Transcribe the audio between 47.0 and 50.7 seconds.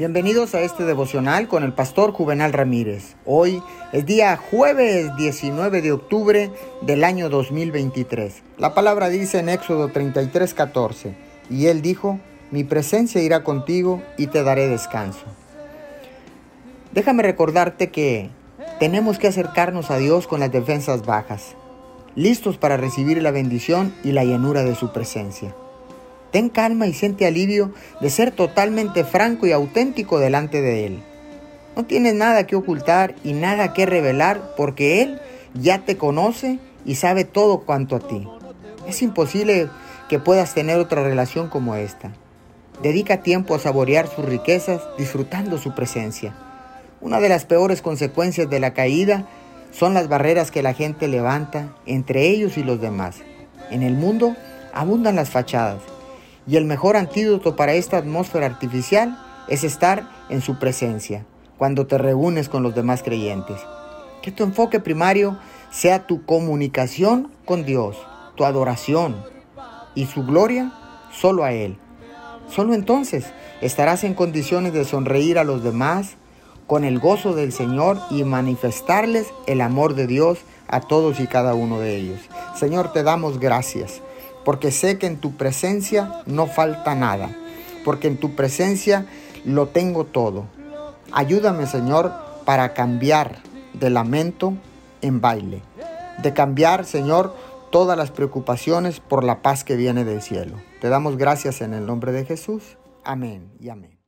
Una de las peores consecuencias de la caída son las barreras que